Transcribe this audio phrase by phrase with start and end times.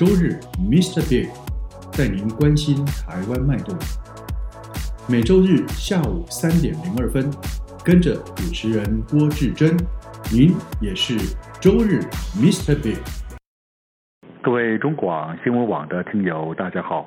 [0.00, 1.06] 周日，Mr.
[1.10, 1.28] Big
[1.92, 3.76] 带您关心台湾脉动。
[5.06, 7.30] 每周日下午三点零二分，
[7.84, 9.76] 跟着主持人郭志珍，
[10.32, 11.18] 您也是
[11.60, 12.00] 周日
[12.34, 12.74] Mr.
[12.82, 12.96] Big。
[14.40, 17.06] 各位中广新闻网的听友，大家好，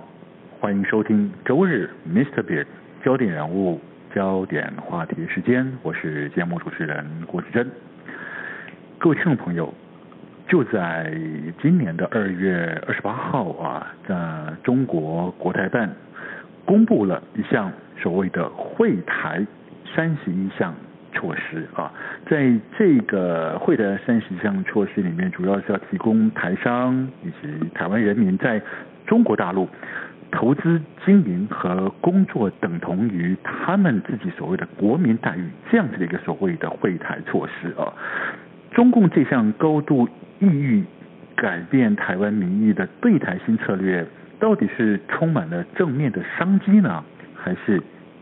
[0.59, 2.43] 欢迎收听周日 Mr.
[2.43, 2.67] Big
[3.03, 3.81] 焦点人物、
[4.13, 7.71] 焦点话题时间，我是节目主持人郭志珍。
[8.99, 9.73] 各位听众朋友。
[10.53, 11.11] 就在
[11.59, 14.15] 今年的二月二十八号啊，在
[14.61, 15.89] 中国国台办
[16.63, 19.43] 公布了一项所谓的惠台
[19.95, 20.71] 三十一项
[21.11, 21.91] 措施啊，
[22.29, 28.61] 在这个惠台三十一项措施里面，主要是要提供台商以及台湾人民在
[29.07, 29.67] 中国大陆
[30.29, 37.91] 投资、经营和工作等同于他们自己所谓的国民待遇这样子的一个所谓的惠台措施啊。
[38.71, 40.07] 中共这项高度
[40.39, 40.83] 意欲
[41.35, 44.05] 改变台湾民意的对台新策略，
[44.39, 47.03] 到底是充满了正面的商机呢，
[47.35, 47.81] 还是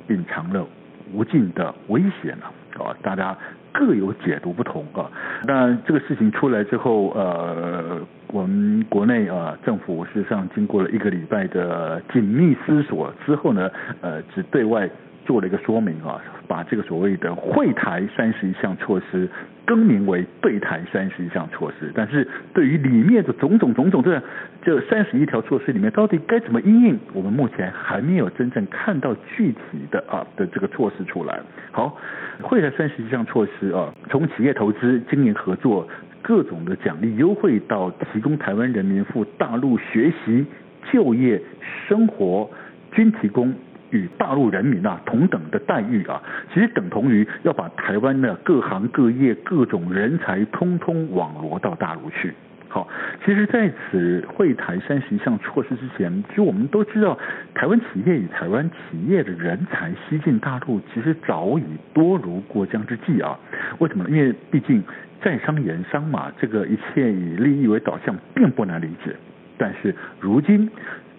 [0.09, 0.65] 隐藏了
[1.13, 2.43] 无尽的威胁呢？
[2.83, 3.37] 啊，大家
[3.71, 5.11] 各有解读不同啊。
[5.45, 13.69] 那这个事情出来之后，呃，我们国内啊政府事实上经过了一个礼拜的紧密思索之后呢，
[14.01, 14.89] 呃，只对外。
[15.31, 19.29] 做了一个说明啊，把这个所谓的惠台三十一项措施
[19.65, 21.89] 更名为对台三十一项措施。
[21.95, 24.21] 但是对于里面的种种种种这
[24.61, 31.39] 这三十一条措施里面到底该怎么应用，我们目前还没有真正看到具体的啊的这个措施出来。
[31.71, 31.95] 好，
[32.41, 35.87] 惠台三十一项措施啊，从企业投资、经营合作、
[36.21, 40.45] 各种的奖励优惠，到提供台湾人民赴大陆学习、
[40.91, 41.41] 就业、
[41.87, 42.51] 生活，
[42.91, 43.55] 均提供。
[43.91, 46.21] 与大陆人民啊同等的待遇啊，
[46.53, 52.33] 其实等同于要把台湾的各行各业各种人才通通网罗到大陆去。
[52.69, 52.87] 好，
[53.25, 57.19] 其实在此会台三十一项措施之前，其实我们都知道，
[57.53, 61.63] 台湾企业与台湾企业的人才西进大陆，其实早已
[61.93, 63.37] 多如过江之鲫啊。
[63.79, 64.09] 为什么呢？
[64.09, 64.81] 因为毕竟
[65.21, 69.13] 在商言商嘛，这个一切以利益为导向，并不难理解。
[69.57, 70.71] 但是如今，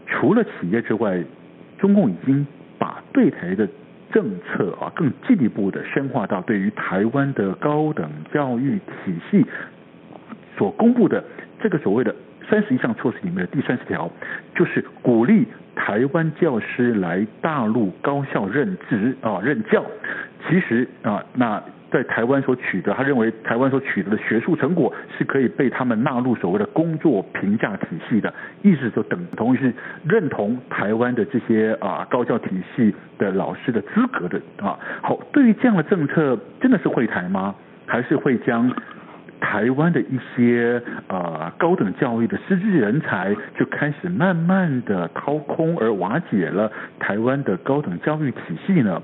[0.06, 1.22] 除了企业之外，
[1.78, 2.46] 中共已经。
[2.82, 3.68] 把对台的
[4.10, 9.46] 政策啊，更进一步的深化到对于台湾的高等教育体系
[10.58, 11.22] 所公布的
[11.60, 12.12] 这个所谓的
[12.50, 14.10] 三十一项措施里面的第三十条，
[14.56, 19.84] 就是鼓励台湾教师来大陆高校任职啊任教。
[20.48, 21.62] 其实啊，那。
[21.92, 28.32] 在台湾所取得，他认为台湾所取得的学术成果是可以被他们纳入所谓的工作评价体系的，
[28.62, 29.72] 意思就等同于是
[30.08, 34.78] 认同台湾的这些啊高教体系的老师的资格的啊。
[35.02, 37.54] 好，对于这样的政策，真的是会台吗？
[37.84, 38.72] 还是会将
[39.40, 49.02] 台湾的一些啊高等教育的师资人才就开始慢慢的掏空，而瓦解了台湾的高等教育体系呢？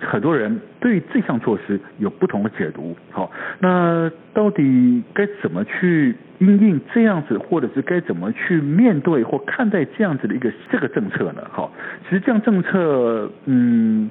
[0.00, 11.42] 很多人对这项措施有不同的解读，好，那到底该怎么去因应这样子，或者是该怎么去面对或看待这样子的一个这个政策呢？
[11.50, 11.72] 好，
[12.04, 14.10] 其实这样政策，嗯，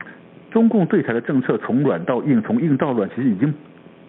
[0.51, 3.53] 中共对台的政策从软到硬，从硬到软，其实已经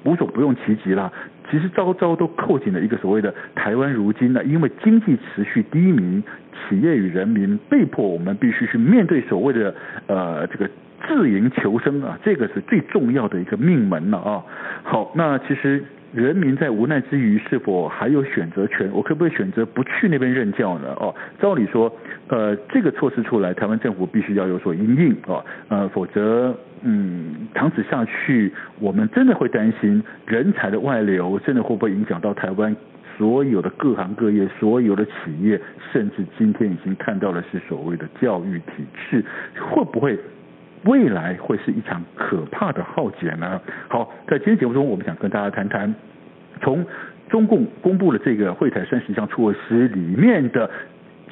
[0.04, 1.12] 无所不用其极了。
[1.50, 6.22] 其实招招都扣紧了一个所谓的台湾如今呢，因为经济持续低迷，
[6.68, 9.74] 企业与人民被迫我们必须去面对所谓的
[10.06, 10.70] 呃这个。
[11.06, 14.42] 自营求生啊，这个是最重要的一个命门了啊。
[14.82, 15.82] 好，那其实
[16.12, 18.88] 人民在无奈之余，是否还有选择权？
[18.92, 20.89] 我可不可以选择不去那边任教呢？
[21.01, 21.92] 哦，照理说，
[22.28, 32.74] 呃，这个措施出来，台湾政府必须要有所应应啊，呃，否则，嗯，长此下去，我们真的会担心人才的外流，真的会不会影响到台湾
[33.18, 35.60] 所有的各行各业、所有的企业，
[35.92, 39.24] 甚至今天已经看到的是所谓的教育体制，
[39.59, 40.18] 会不会？
[40.84, 43.60] 未来会是一场可怕的浩劫呢。
[43.89, 45.95] 好，在今天节目中，我们想跟大家谈谈，
[46.60, 46.84] 从
[47.28, 50.71] 中共公布的这个惠台三十项措施里面的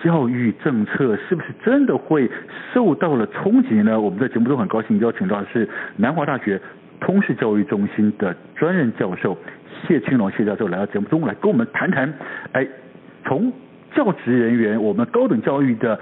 [0.03, 2.31] 教育政策，是不是真的会
[2.73, 4.01] 受到了冲击呢？
[4.01, 6.61] 我们在节目中很高兴邀请到的是南华大学
[6.99, 9.37] 通识教育中心的专任教授
[9.87, 12.13] 谢清龙谢教授来到节目中来跟我们谈谈。
[12.53, 12.67] 哎，
[13.25, 13.53] 从
[13.95, 16.01] 教职人员，我们高等教育的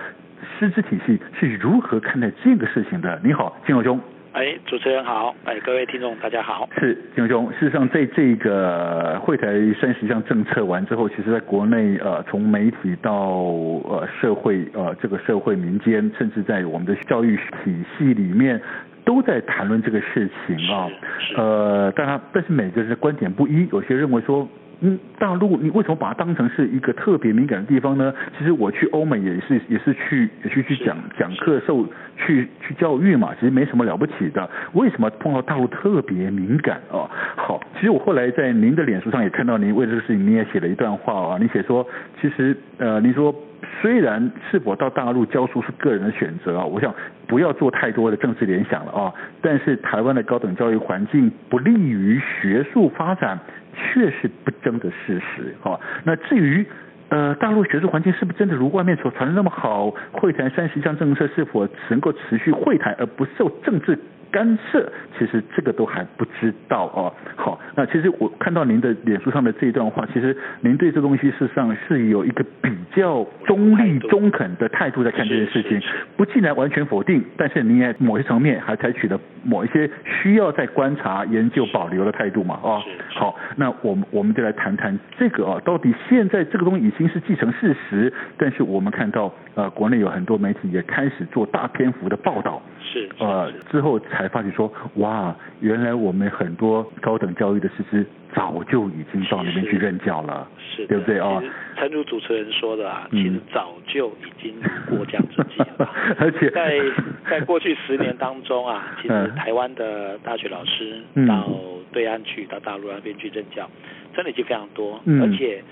[0.58, 3.20] 师资体系是如何看待这个事情的？
[3.24, 4.00] 你好，金荣兄。
[4.32, 6.68] 哎，主持人好，哎，各位听众大家好。
[6.78, 9.46] 是金荣兄，事实上在这个惠台
[9.80, 18.60] 三十一项政策完之后，其实在国内呃，从媒体到呃社会呃这个社会民间，甚至在我们的教育体系里面。
[19.02, 20.86] 都在谈论这个事情啊，
[21.34, 24.46] 呃，当然，但是每个人的观点不一，有些认为说，
[24.82, 28.12] 嗯，大陆你为什么把它当成是一个特别敏感的地方呢？
[28.38, 31.86] 其实我去欧美也是也是去也去去讲讲课授
[32.16, 34.48] 去去教育嘛，其实没什么了不起的。
[34.72, 37.04] 为什么碰到大陆特别敏感啊？
[37.36, 41.86] 好，其实我后来在您的脸书上也看到您为这个事情你也写了一段话啊，你写说，
[42.20, 43.34] 其实呃，您说。
[43.82, 46.94] 虽然是否到大陆教书是个人的选择啊，我想
[47.26, 49.12] 不要做太多的政治联想了啊。
[49.42, 53.38] 但是台湾的高等教育环境不利于学术发展，
[53.74, 55.78] 确是不争的事实哈。
[56.04, 56.66] 那至于
[57.08, 59.90] 呃大陆学术环境是不是真的如外面所传的那么好？
[60.12, 63.98] 会谈三十项政策是否能够持续会谈而不受政治
[64.30, 67.12] 干涉，其实这个都还不知道哦。
[67.36, 75.80] 好，那其实我看到您的脸书上的这一段话，其实您对这东西事实上是有一个比较中立、中肯的态度在看这件事情，
[76.16, 82.58] 不尽然完全否定，但是您也某些层面还采取了某一些需要再观察、研究、保留的态度嘛？
[82.62, 92.62] 哦，好，那我们我们就来谈谈这个啊，到底现在这个东西已经是既成事实，但是我们看到呃，国内有很多媒体也开始做大篇幅的报道。
[92.82, 101.42] 是，呃，之后才发觉说，哇，原来我们很多高等教育的师资早就已经到那边去任教了，是，对不对啊？
[101.76, 104.54] 诚如主持人说的啊，其实早就已经
[104.88, 105.88] 过江之鲫了。
[106.18, 106.80] 而且在
[107.28, 111.48] 在过去十年当中啊， 其实台湾的大学老师到
[111.92, 113.68] 对岸去，到大陆那边去任教，
[114.14, 115.62] 真的已经非常多，而且。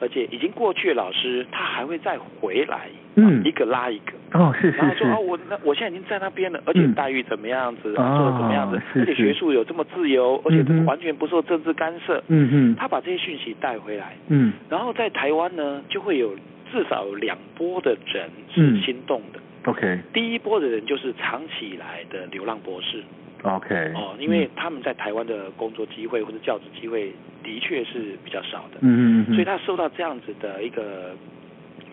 [0.00, 16.34] 而且已经过去的老师，他还会再回来，嗯，一个拉一个，哦，是是是，然后说哦，我那我现在已经在那边了，而且待遇怎么样子，做的怎么样子，而且学术有这么自由，而且完全不受政治干涉，嗯嗯，他把这些讯息带回来，嗯，然后在台湾呢，就会有
[16.72, 23.02] 至少有两波的人是心动的，OK，第一波的人就是长期以来的流浪博士。
[23.46, 27.12] OK，哦，因为他们在台湾的工作机会或者教职机会
[27.44, 31.14] 的确是比较少的，嗯嗯，所以他受到这样子的一个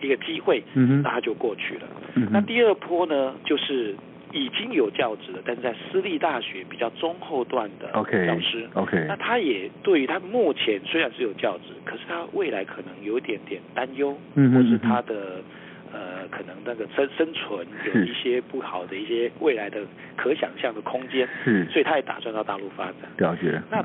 [0.02, 1.82] 一个机会，嗯，那他就过去了。
[2.16, 3.94] 嗯，那第二波呢，就是
[4.32, 15.40] 已经有教职了，但是在私立大学比较中后段的，OK，老师，OK，OK，那他也对于他目前虽然是有教职，可是他未来可能有一点点担忧，嗯，或是他的。
[16.64, 19.80] 那个生生存有一些不好的一些未来的
[20.16, 22.94] 可想象的空间，是，所以他也打算到大陆发展。
[23.18, 23.60] 了解。
[23.70, 23.84] 那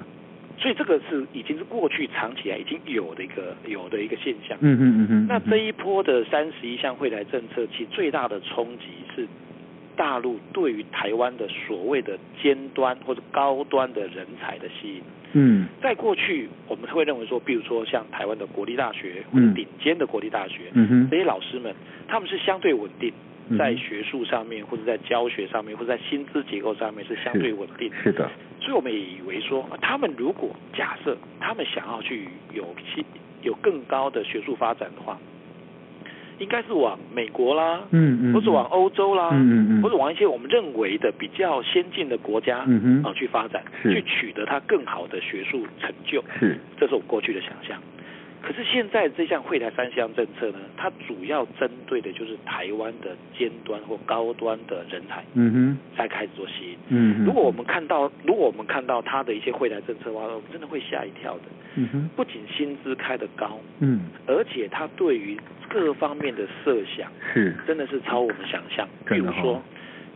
[0.58, 4.58] 所以这个是已经是过去长期来已经有的一个有的一个现象。
[4.62, 5.26] 嗯嗯嗯嗯。
[5.28, 8.86] 那这一波的三十一项惠台政策，其实最大的冲击
[9.16, 9.28] 是
[9.96, 15.02] 大陆对于台湾的所谓的尖端或者高端的人才的吸引。
[15.34, 21.74] 嗯，在过去我们会认为说，比如说像台湾的国立大学或者顶尖的国立大学，嗯哼，这些老师们
[22.08, 23.14] 他们是相对稳定，
[23.58, 28.30] 在学术上面或者在教学上面或者在薪资结构上面是相对稳定，是的。
[28.60, 32.66] 所以我们也以为说，他们如果假设他们想要去有
[33.42, 35.18] 有更高的学术发展的话。
[36.40, 47.78] 应该是往美国啦，嗯嗯，或是往欧洲啦，嗯嗯，或是往一些我们认为的比较先进的国家，嗯啊去发展，去取得它更好的学术成就，是，这是我们过去的想象。
[48.42, 56.78] 可是现在这项惠台三项政策呢，它主要针对的就是台湾的尖端或高端的人才，嗯哼，才开始做吸引。
[56.88, 61.44] 嗯，如果我们看到，如果我们看到它的一些惠台政策的话，我们真的会吓一跳的。
[61.76, 68.88] 嗯哼，不仅薪资开得高，嗯，而且它对于各方面的设想是真的是超我们想象。
[69.06, 69.62] 比如说，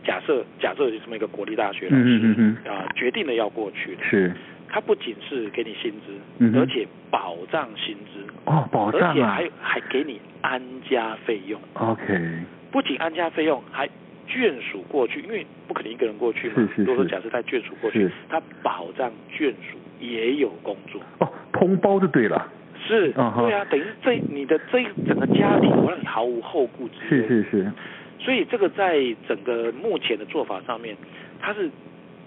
[0.02, 4.32] 假设假设有这么一个国立大学老师，嗯嗯啊，决定了要过去了，是。
[4.74, 11.60] 他不仅是给你薪资，嗯，而且保障薪资哦，保障啊，而且还还给你安家费用。
[11.74, 12.40] OK，
[12.72, 13.88] 不仅安家费用，还
[14.28, 16.54] 眷属过去，因为不可能一个人过去嘛。
[16.56, 16.82] 是是是。
[16.82, 21.00] 如果说假设他眷属过去，他保障眷属也有工作。
[21.20, 22.50] 哦，通包就对了。
[22.84, 27.28] 是，哦，对啊，等于这你的这整个家庭，我让你毫无后顾之忧。
[27.28, 27.72] 是是是。
[28.18, 30.96] 所以这个在整个目前的做法上面，
[31.40, 31.70] 它是。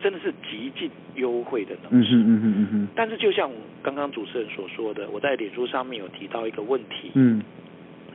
[0.01, 2.07] 真的是极尽优惠的能力。
[2.11, 2.87] 嗯嗯嗯嗯嗯。
[2.95, 3.49] 但是就像
[3.81, 7.11] 刚刚主持人所说的，我在脸书上面有提到一个问题。
[7.15, 7.41] 嗯。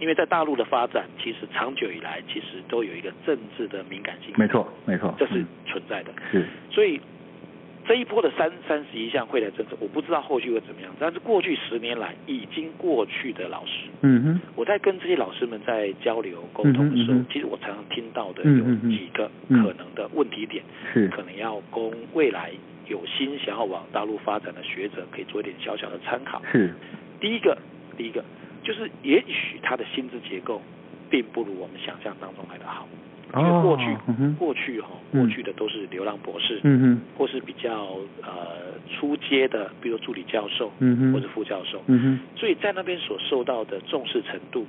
[0.01, 4.35] 因为在大陆的发展，其实长久以来其实都有一个政治的敏感性。
[4.37, 5.15] 没错，没错。
[5.17, 6.13] 这是存在的。
[6.33, 6.45] 是。
[6.73, 7.01] 所以
[7.85, 10.95] 这一波的三三十一项惠台政策，我不知道后续会怎么样。
[11.01, 20.63] 但是过去十年来已经过去的老师，嗯哼，我在跟这些老师们在交流沟通的时候，嗯、其实我常常听到的有几个可能的问题点，
[20.93, 22.53] 是、嗯、可能要供未来
[22.87, 26.41] 有心想要往大陆发展的学者可以做一点小小的参考。
[26.53, 26.73] 是，
[27.21, 27.59] 第一个，
[27.97, 28.25] 第一个
[28.63, 30.63] 就是也许他的薪资结构
[31.11, 32.87] 并不如我们想象当中来的好。
[33.35, 33.97] 因为过去，
[34.39, 44.67] 过去哈，过去的都是流浪博士，嗯哼，或是比较呃初阶的，比如助理教授，嗯哼，或者副教授，嗯哼，所以在那边所受到的重视程度，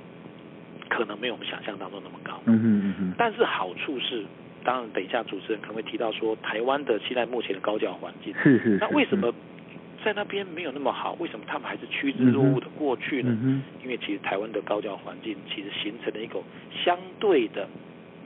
[0.88, 4.24] 可能没有我们想象当中那么高，嗯哼嗯哼，但是好处是，
[4.64, 9.30] 当然等一下主持人可能会提到说，台湾的现在目前的高教环境，是是，是，那为什么
[10.02, 11.14] 在那边没有那么好？
[11.18, 13.36] 为什么他们还是趋之若鹜的过去呢？
[13.42, 13.62] 嗯？
[13.82, 16.40] 因为其实台湾的高教环境其实形成了一个
[16.82, 17.68] 相对的。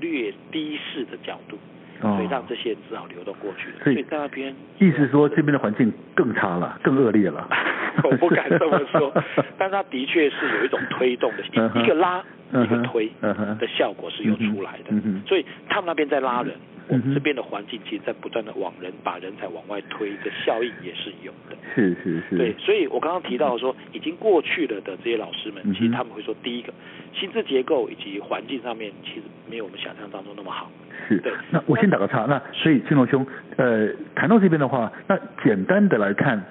[0.01, 1.57] 略低视的角度，
[2.01, 3.69] 所以让这些人只好流动过去。
[3.83, 7.49] 所以在那边，意思说这边的环境更差了，更恶劣了。
[8.05, 9.13] 我不敢这么说，
[9.57, 11.43] 但他的确是有一种推动的，
[11.81, 13.11] 一个拉，一个推
[13.59, 14.95] 的效果是有出来的。
[15.27, 16.55] 所以他们那边在拉人。
[16.91, 21.55] 我们这边的环境其实，在不断的往人把人才往外推的效应也是有的。
[21.75, 22.39] 是是是。
[22.39, 26.73] 对，所以我刚刚提到说，已经过去了的这些老师们，嗯、其实他们会说，第一个，
[27.13, 30.71] 薪资结构以及环境上面，其实没有我们想象当中那么好。
[31.07, 31.19] 是。
[31.19, 31.31] 对。
[31.51, 33.27] 那我先打个岔，那所以青龙兄，
[33.59, 36.43] 呃，谈到这边的话，那简单的来看，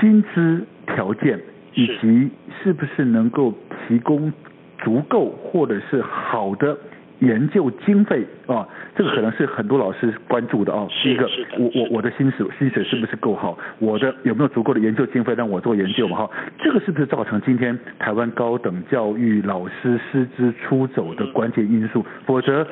[0.00, 1.40] 薪资条件
[1.74, 2.30] 以及
[2.62, 3.52] 是不是能够
[3.88, 4.32] 提供
[4.78, 6.76] 足够或者是好的。
[7.20, 10.88] 研究经费啊，这个可能是很多老师关注的啊。
[11.04, 13.56] 第一个，我我我的薪水薪水是不是够好？
[13.78, 16.16] 我的有没有足够的研究经费让我做研究嘛？
[16.16, 22.04] 哈，这个是不是造成今天台湾高等教育老师师资出走的关键因素？
[22.26, 22.66] 否则，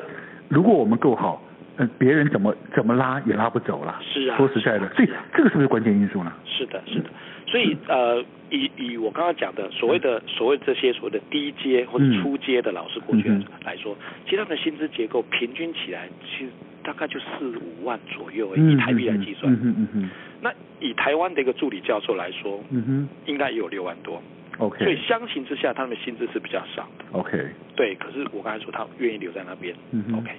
[0.48, 1.40] 如果我们够好，
[1.80, 3.98] 嗯，别人怎么怎么拉也拉不走了。
[4.02, 4.36] 是啊。
[4.36, 6.32] 说实在的，所以这个是不是关键因素呢？
[6.44, 7.10] 是的，是的。
[7.46, 13.28] 所以呃，以以我刚刚讲的所谓的所谓这些所谓的低阶或者初阶的老师过去
[13.64, 16.50] 来说，嗯、其实他们的薪资结构平均起来，其实
[16.84, 19.52] 大概就四五万左右，以台币来计算。
[19.52, 20.10] 嗯嗯嗯。
[20.40, 24.22] 那以台湾的一个助理教授来说，嗯哼，应该也有六万多。
[24.60, 24.84] OK。
[24.84, 27.04] 所以相形之下，他们的薪资是比较少的。
[27.18, 27.36] OK。
[27.74, 29.74] 对，可是我刚才说他愿意留在那边。
[29.90, 30.04] 嗯。
[30.16, 30.30] OK。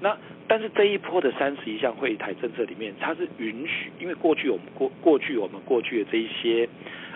[0.00, 6.68] 那但是这一波的三十一项会台政策里面，它是允许，因为过去我们过过去我们过去的这一些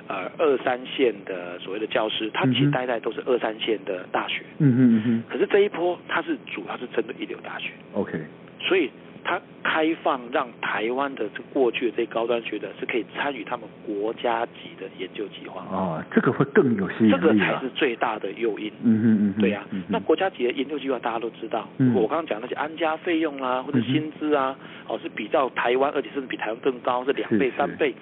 [0.06, 8.18] 呃二三线的所谓的教师，他其实待在都是二三线的大学，嗯嗯嗯，可是这一波它是主要是针对一流大学，OK，
[8.60, 8.90] 所以。
[9.24, 18.70] 它开放让台湾的这过去的这高端学者是可以参与他们国家级的研究计划啊，这个会更有吸引力，这个才是最大的诱因。
[18.82, 19.64] 嗯嗯嗯，对呀。
[19.88, 24.54] 那国家级的研究计划大家都知道，嗯、我刚刚讲那些安家费用啊，或者薪资啊，
[24.86, 27.94] 哦是比较台湾，而且甚至比台湾更高，是两倍三倍，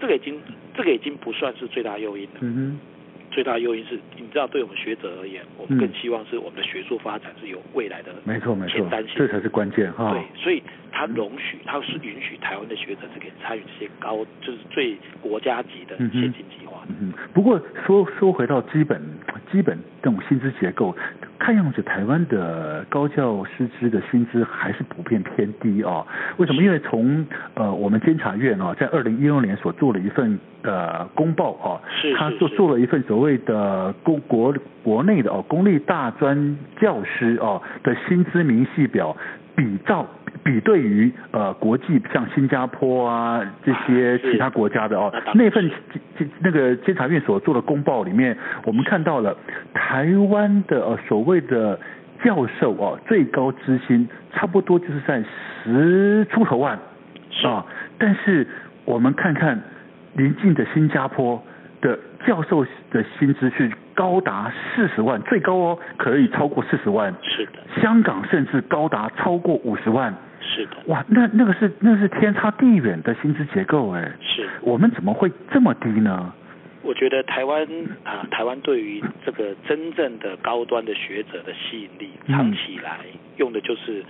[0.00, 0.40] 这个已经
[0.76, 2.40] 这个已经不算是最大诱因了。
[2.40, 2.93] 嗯哼。
[3.34, 10.12] 最大的诱因是，你知道，对我们学者而言，我们更希望是我们的学术发展是有未来的没错没错前瞻性，这才是关键哈。
[10.12, 10.62] 对，所以
[10.92, 16.86] 它容许，它是允许台湾的学者是可以参与这些高，就是最国家级的先进计划。
[17.00, 19.02] 嗯，不过说说回到基本
[19.50, 20.94] 基本这种薪资结构，
[21.38, 26.04] 看样子台湾的高教师资的薪资还是普遍偏低啊。
[26.36, 26.62] 为什么？
[26.62, 31.80] 因为从呃我们监察院啊，在二零一六年所做了一份呃公报啊，
[32.18, 39.16] 他做做了一份所谓的公国国内的哦公立大专教师哦的薪资明细表，
[39.54, 40.06] 比照。
[40.42, 45.70] 比对于呃国际像新加坡啊这些其他国家的哦，那份
[46.40, 49.34] 那个监察院所做的公报里面，我们看到了
[49.72, 51.78] 台湾的呃所谓的
[52.22, 55.24] 教授哦最高资薪差不多就是在
[55.62, 56.78] 十出头万
[57.44, 57.64] 啊，
[57.96, 58.46] 但是
[58.84, 59.58] 我们看看
[60.14, 61.42] 邻近的新加坡
[61.80, 70.14] 的教授的薪资是高达四十万，最高哦可以超过四十万，是的，香港甚至高达超过五十万。
[70.40, 76.32] 是的，哇，那那个是那是天差地远的薪资结构哎，是，我们怎么会这么低呢？
[76.82, 77.66] 我觉得台湾
[78.04, 82.98] 啊，台湾对于这个真正的高端的学者的吸引力，长期以来
[83.38, 84.04] 用的就是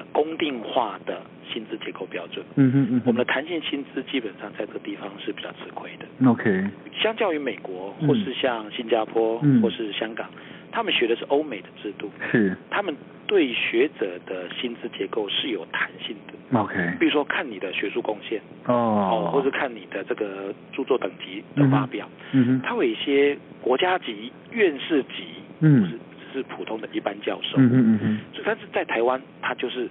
[0.00, 1.20] 呃公定化的
[1.52, 2.44] 薪资结构标准。
[2.56, 6.06] 嗯哼嗯，我们的弹性薪资基本上在这个地方是比较吃亏的。
[6.28, 6.64] OK，
[7.00, 10.28] 相较于美国或是像新加坡、嗯、或是香港。
[10.72, 12.56] 他们学的是欧美的制度，是。
[12.70, 12.94] 他们
[13.26, 16.56] 对学者的薪资结构是有弹性的。
[16.56, 25.24] OK，比如说看你的学术贡献哦，或是看你的这个著作等级的发表，嗯哼，他有一些国家级、院士级，
[25.58, 25.86] 嗯，不
[26.32, 29.88] 是普通的一般教授，嗯嗯嗯，但是在台湾，他就是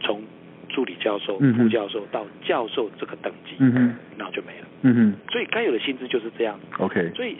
[0.00, 0.22] 从
[0.68, 7.36] 助理教授、副教授到教授这个等级，嗯嗯，然后就没了，嗯嗯，所以该有的薪资就是这样，OK，所以。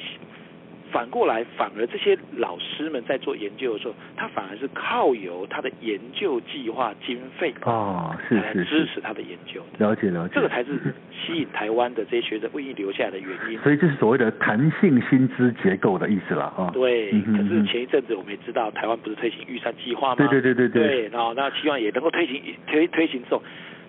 [0.92, 9.62] 反过来，反而这些老师们在做研究的时候，他反而是靠由他的研究计划经费啊，是是来支持他的研究。
[9.78, 10.78] 了解了解，这个才是
[11.10, 13.58] 吸引台湾的这些学者愿意留下来的原因。
[13.60, 16.70] 所以这是所谓的弹性薪资结构的意思了啊。
[16.74, 20.16] 对，可是前一阵子我们也知道，台湾不是推行预算计划吗？
[20.16, 20.86] 对对对对对。
[20.86, 23.42] 对，然后那希望也能够推行推推行之后，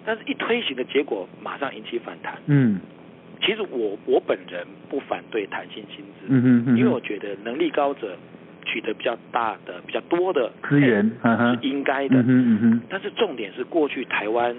[0.06, 2.34] 但是一推行的结果马上引起反弹。
[2.48, 2.80] 嗯。
[3.42, 8.18] 其实我我本人不反对弹性薪资，嗯哼嗯，因为我觉得能力高者
[8.66, 12.82] 取得比较大的、比较多的资源是应该的，嗯嗯嗯。
[12.90, 14.56] 但是重点是过去台湾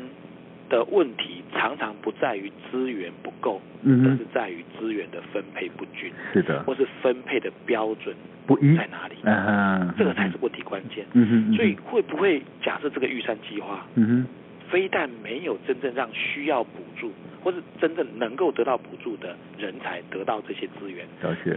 [0.69, 8.15] 的问题常常不在于资源不够，嗯，而是在于资源的分配不均，是的，或是分配的标准
[8.47, 11.57] 不一在哪里，嗯，这个才是问题关键，嗯哼。
[11.57, 14.27] 所以会不会假设这个预算计划，嗯哼，
[14.71, 17.13] 非但没有真正让需要补助。
[17.43, 21.07] 或是真正能够得到补助的人才得到这些资源，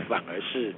[0.10, 0.74] 反而是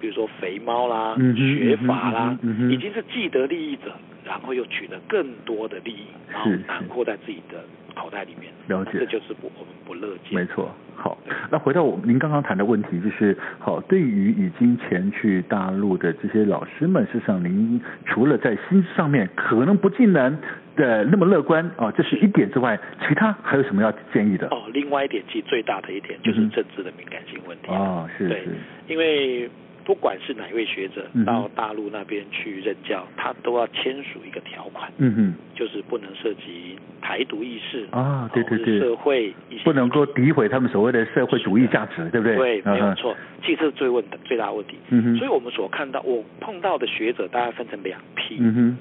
[0.00, 2.36] 比如说肥猫啦、嗯、学法啦、
[2.68, 3.92] 已经是既得利益者，
[4.24, 7.62] 然后又取得更多的利益，然后囊括在自己的
[7.94, 8.52] 口袋里面。
[8.66, 10.34] 了解，这就是不我们不乐见。
[10.34, 10.68] 没错。
[10.96, 11.16] 好，
[11.48, 20.36] 那回到我您刚刚谈的问题，就是好，对于已经前去大陆的这些老师们，事实上您除了在薪资上面可能不尽然
[20.78, 24.46] 的那么乐观啊，这是一点之外，其他还有什么要建议的？
[24.48, 27.68] 哦，另外一点其实最大的一点就是政治的敏感性问题。
[27.68, 28.44] 哦，是对，
[28.86, 29.50] 因为
[29.84, 42.36] 不管是哪一位学者到大陆那边去任教，嗯，他都要签署一个条款，嗯哼，就是不能涉及台独意识啊，对对对，社会不能够诋毁他们所谓的社会主义价值，对不对？
[42.36, 44.76] 对，没有错，其实这是最问的最大问题。
[44.90, 48.36] 嗯哼，所以我们所看到我碰到的学者大概分成两批。
[48.38, 48.78] 嗯哼。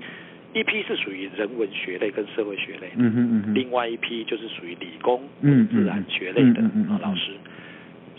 [0.54, 7.32] 一批是属于人文学类跟社会学类的，嗯哼嗯哼，另外一批就是属于理工、嗯自然学类的啊老师。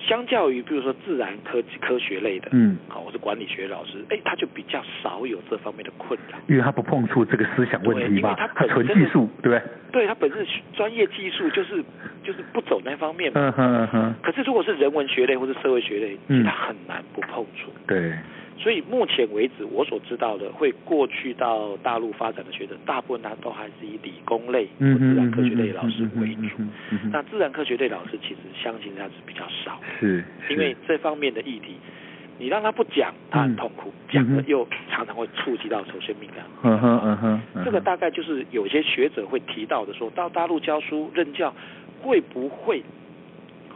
[0.07, 9.63] 相较于比如说自然科科学类的，嗯，好，我是管理学老师，哎，他就比较少有这方面的困扰，因为他不碰触这个思想问题嘛，因为他纯技术，对不对？
[9.91, 11.85] 对，他本身专业技术就是
[12.23, 14.15] 就是不走那方面嘛，嗯哼嗯哼。
[14.23, 18.13] 可是如果是人文学类或者社会学类，其实他很难不碰触，对。
[18.59, 26.63] 所以目前为止，我所知道的会过去到大陆发展的学者，大部分他都还是以理工类或自然科学类老师为主。
[27.13, 31.77] 那自然科学类老师其实相信他是比较少，是，因为这方面的议题，
[32.37, 36.45] 你让他不讲，他很痛苦；讲了又常常会触及到首先敏感。
[36.65, 41.55] 嗯哼嗯哼，这个大概就是有些学者会提到的，说到大陆教书任教
[42.03, 42.83] 会不会？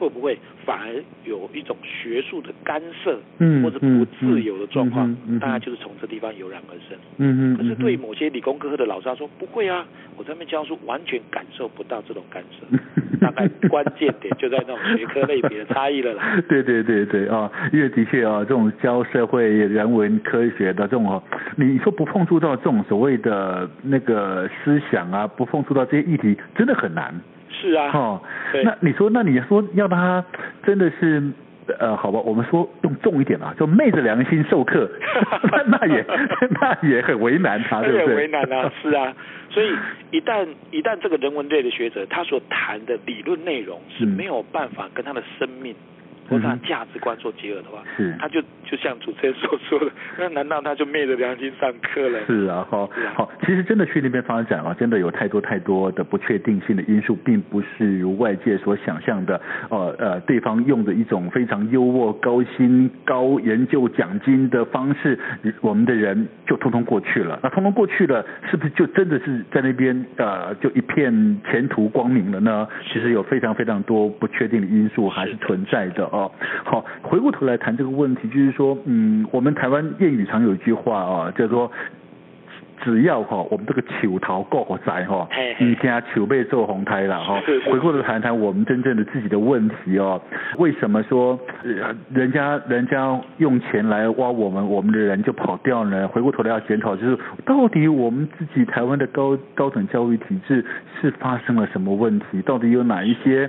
[0.02, 0.36] 会不会
[0.66, 0.92] 反而
[1.24, 3.16] 有一种学术的干涉，
[3.62, 5.08] 或者不自由的状况？
[5.08, 6.98] 嗯嗯嗯、大概就是从这地方油然而生。
[7.18, 7.56] 嗯嗯。
[7.56, 9.86] 可是对某些理工科的老师来说，不会啊，
[10.16, 12.66] 我在那边教书，完全感受不到这种干涉。
[13.22, 16.42] 大概关键点就在那种学科类别的差异了啦。
[16.50, 21.22] 对对对对啊，因为的确啊，这种教社会人文科学的这种哦，
[21.54, 27.14] 你说不碰触到这种所谓的那个思想啊，不碰触到这些议题，真的很难。
[27.52, 28.20] 是啊，哦，
[28.64, 30.24] 那你说，那你说要他
[30.64, 31.22] 真的是，
[31.78, 34.90] 呃，好吧，我们说用重一点啊，就昧着良心授课，
[35.50, 36.04] 那 那也
[36.60, 38.06] 那也很为难他， 对不对？
[38.06, 39.14] 很为难啊， 是啊，
[39.50, 39.70] 所以
[40.10, 45.74] 一旦一旦这个人文类的学者，他所谈的理论内容是没有办法跟他的生命。
[46.32, 49.86] 或者他价值观做结合的话，是他就就像主持人所说的，
[50.18, 52.18] 那难道他就昧着良心上课了？
[52.26, 59.40] 是啊，好，好，其实真的去那边发展啊，真的有太多太多的不确定性的因素，并不是如外界所想象的，
[59.70, 65.18] 呃呃，对方用的一种非常优渥、高薪、高研究奖金的方式，
[65.60, 67.38] 我们的人就通通过去了。
[67.42, 72.66] 那通通过去了，是不是就真的是在那边呃就一片前途光明了呢？
[72.92, 76.04] 其实有非常非常多不确定的因素还是存在的。
[76.06, 76.21] 哦，
[76.64, 81.70] 好，回过头来谈这个问题，就是说，嗯，我们台湾谚语常有一句话啊，叫做，
[82.84, 85.28] 只要哈，我们这个球头够在哈，
[85.60, 87.40] 你家球被做红胎了哈。
[87.70, 90.20] 回过头谈谈我们真正的自己的问题哦，
[90.58, 91.38] 为什么说
[92.12, 96.08] 人家人家用钱来挖我们，我们的人就跑掉呢？
[96.08, 100.64] 回过头来要检讨，就是到底我们自己台湾的高高等教育体制
[101.00, 102.42] 是发生了什么问题？
[102.44, 103.48] 到底有哪一些？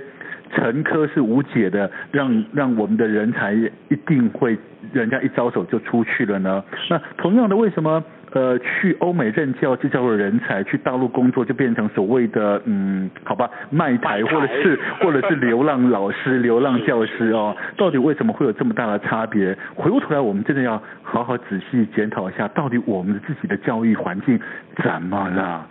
[0.54, 4.56] 沉疴是无解的，让让我们的人才一定会，
[4.92, 6.62] 人家一招手就出去了呢？
[6.88, 8.02] 那同样的，为什么？
[8.32, 19.56] 呃，去欧美任教就叫做人才，去大陆工作就变成所谓的嗯，好吧，卖台或者是 或者是流浪老师、 流浪教师哦，到底为什么会有这么大的差别？
[19.76, 24.36] 回过头来，我们真的要好好仔细检讨一下，到底我们自己的教育环境
[24.82, 25.64] 怎么了？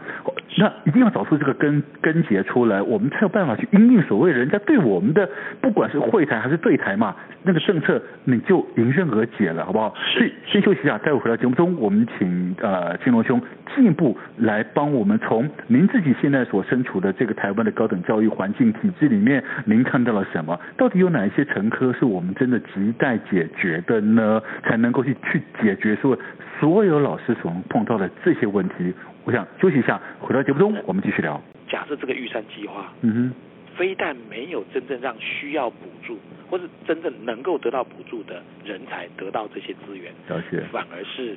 [0.58, 5.28] 那一定要找出这个根根结出来，我们才有办法去因应所谓人家对我们的，
[5.62, 9.94] 不管是会台还是对台嘛，那个政策你就迎刃而解了，好不好？
[10.16, 13.42] 所以先休息一下，待会回到节目中，我们请呃青龙兄
[13.76, 20.60] 进一步来帮我们从您自己现在所身处的这个台湾的高等教育环境体制里面，您看到了什么？
[20.78, 24.42] 到底有哪一些陈科是我们真的亟待解决的呢？
[24.64, 26.18] 才能够去去解决说
[26.60, 28.94] 所有老师所碰到的这些问题？
[29.26, 31.42] 我想休息一下，回到节目中，我们继续聊。
[31.70, 33.34] 假设这个预算计划，嗯哼，
[33.76, 41.36] 非但没有真正让需要补助或是真正能够得到补助的人才得到这些资源，了解，反而是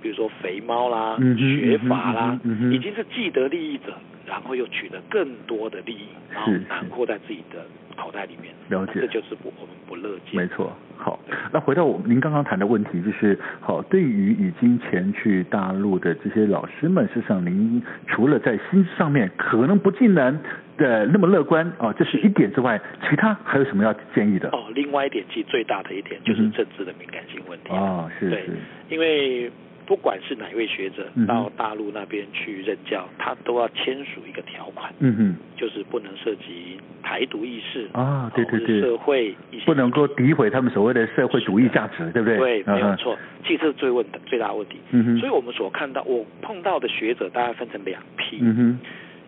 [0.00, 3.94] 比如说肥猫啦、嗯、学法啦、嗯嗯，已经是既得利益者，
[4.32, 8.50] 然后又取得更多的利益，然后囊括在自己的口袋里面。
[8.70, 10.40] 了解，这就是不我们不乐见。
[10.40, 10.72] 没错。
[10.96, 11.20] 好，
[11.52, 20.40] 那回到我们您刚刚谈的问题，就是好，对于已经前去大陆的这些老师们，事实上您除了在薪资上面可能不尽然
[20.78, 24.48] 的那么乐观啊，这是一点之外，其他还有什么要建议的？
[24.48, 28.52] 哦，另外一点其实最大的一点就是政治的敏感性问题啊、哦，是，是，
[28.88, 29.52] 因为。
[29.92, 39.34] 不管是哪一位学者到大陆那边去任教，嗯、他都要签署一个条款，嗯哼，就是不能涉及台独意识啊，对对对，社会
[39.66, 42.38] 不能够诋毁他们所谓的社会主义价值，对不对？
[42.38, 43.18] 对，没有错。
[43.44, 44.78] 其实这是最问的最大的问题。
[44.92, 48.78] 嗯哼，所以我们所看到我碰到的学者大概分成两批，嗯哼，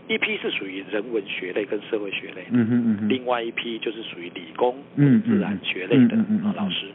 [0.09, 6.87] 一批是属于人文学类跟社会学类，嗯哼嗯哼，另外一批就是属于理工、嗯自然学类的啊老师。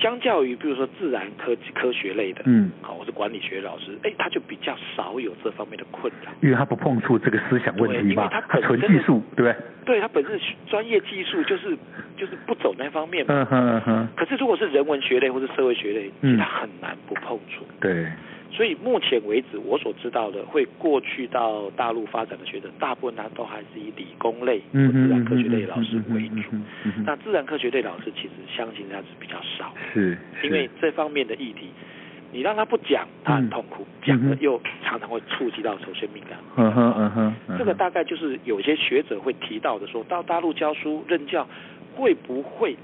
[0.00, 9.56] 相较于，比如说自然科科学类的，嗯，好，我是管理学老师，哎，他就比较少有这方面的困扰，因为他不碰触这个思想问题嘛，他本身纯技术，对不对？
[9.84, 11.76] 对，他本身专业技术就是
[12.16, 14.08] 就是不走那方面嘛，嗯哼嗯哼。
[14.16, 18.06] 可是如果是人文学类或者社会学类，其实他很难不碰触，对。
[18.54, 26.50] 所以目前为止，我所知道的会过去到大陆发展的学者，大部分他都还是以理工类或自然科学类老师为主。
[27.04, 31.66] 那自然科学类老师其实相信他是比较少，是，因为这方面的议题，
[32.30, 36.38] 你让他不讲，他很痛苦；讲了又常常会触及到首先敏感。
[36.56, 41.44] 嗯哼嗯哼，这个大概就是有些学者会提到的，说到大陆教书任教
[41.96, 42.76] 会不会？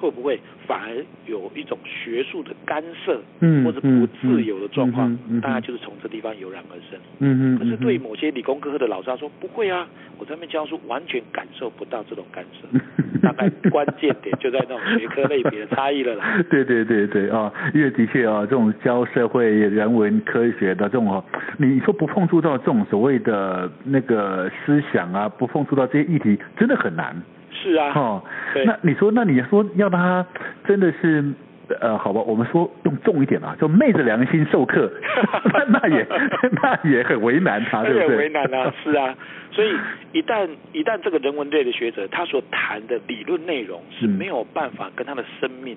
[0.00, 5.16] 会不会反而有一种学术的干涉，嗯，或者不自由的状况？
[5.28, 6.98] 嗯，大概就是从这地方油然而生。
[7.18, 7.58] 嗯嗯。
[7.58, 9.86] 可是对某些理工科的老师来说，不会啊，
[10.18, 12.66] 我在那边教书，完全感受不到这种干涉。
[13.22, 16.42] 大概关键点就在那种学科类别的差异了啦。
[16.50, 21.24] 对对对对啊，因为的确啊，这种教社会人文科学的这种哦，
[21.58, 27.16] 你说不碰触到这种所谓的那个思想啊，不碰触到这些议题，真的很难。
[27.62, 28.22] 是啊，哦，
[28.64, 30.24] 那你说，那你说要他
[30.66, 31.24] 真的是，
[31.80, 34.90] 呃，好吧，我们说用重一点啊，就昧着良心授课，
[35.68, 36.06] 那也
[36.62, 38.08] 那也很为难他，对不对？
[38.08, 39.14] 很为难啊， 是啊，
[39.52, 39.74] 所以
[40.12, 45.76] 一旦一旦这个人文类的学者，他所谈的理论内容是没有办法跟他的生命。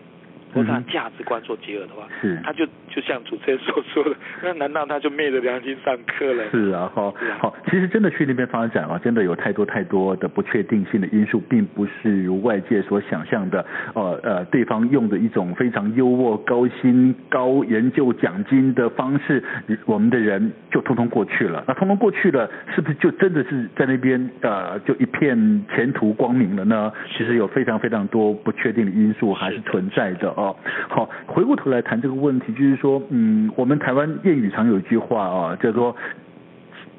[0.54, 6.50] 或者他价值观做结合的话，是他就就像主持人所说的， 那难道他就昧着良心上课了？
[6.52, 19.44] 是啊，好，好，其实真的去那边发展啊，真的有太多太多的不确定性的因素，并不是如外界所想象的，呃呃，对方用的一种非常优渥、高薪、高研究奖金的方式，
[19.86, 21.64] 我们的人就通通过去了。
[21.68, 25.38] 那通通过去了，是不是就真的是在那边呃就一片
[25.76, 26.92] 前途光明了呢？
[27.16, 30.34] 其实有非常非常多不确定的因素还是存在的。
[30.39, 30.56] 哦，
[30.88, 35.93] 好，回过头来谈这个问题，就是说，嗯，我们台湾谚语常有一句话啊，叫做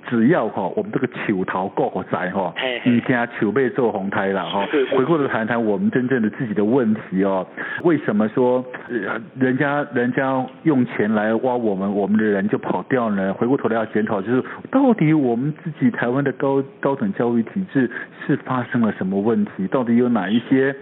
[0.09, 2.53] 只要哈，我们这个球头够窄哈，
[2.85, 4.67] 你家球被做红胎了哈。
[4.97, 7.47] 回过头谈谈我们真正的自己的问题哦，
[7.85, 8.65] 为什么说
[9.39, 13.33] 人家人家用钱来挖我们，我们的人就跑掉呢？
[13.35, 17.89] 回过头来要检讨，就是到底我们自己台湾的高高等教育体制
[18.27, 19.67] 是发生了什么问题？
[19.69, 20.75] 到底有哪一些？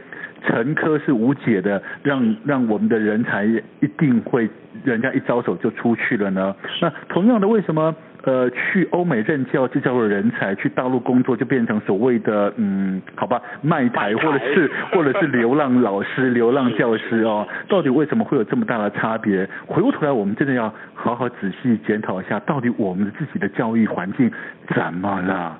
[0.47, 4.49] 陈科是无解的，让让我们的人才一定会，
[4.85, 6.55] 人家一招手就出去了呢？
[6.81, 7.95] 那同样的，为什么？
[8.25, 19.49] 呃，去欧美任教就叫做人才，去大陆工作就变成所谓的嗯，好吧，卖台或者是 或者是流浪老师、流浪教师哦，到底为什么会有这么大的差别？
[19.67, 24.31] 回过头来，我们真的要好好仔细检讨一下，到底我们自己的教育环境
[24.75, 25.57] 怎么了？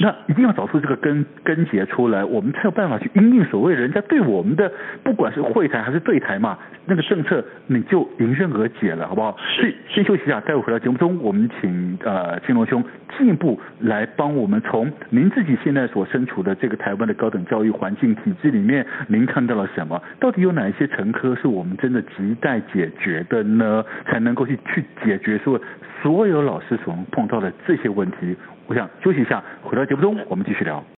[0.00, 4.70] 那一定要找出这个根根结出来，我们才有办法去因应所谓人家对我们的，
[5.02, 6.56] 不管是会谈还是对台嘛，
[6.86, 9.36] 那个政策你就迎刃而解了，好不好？
[9.56, 11.87] 所以先休息一下，待会回到节目中，我们请。
[12.04, 12.82] 呃，金龙兄
[13.16, 20.00] 进一步来帮我们从您自己现在所身处的这个台湾的高等教育环境体制里面，您看到了什么？
[20.18, 23.84] 到底有哪一些陈科是我们真的亟待解决的呢？
[24.06, 25.60] 才能够去去解决说
[26.02, 28.36] 所有老师所碰到的这些问题。
[28.66, 30.84] 我想休息一下，回到节目中我们继续聊。